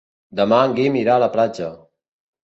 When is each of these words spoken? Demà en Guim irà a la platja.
Demà 0.37 0.61
en 0.69 0.71
Guim 0.79 0.95
irà 1.01 1.17
a 1.17 1.21
la 1.23 1.27
platja. 1.35 1.67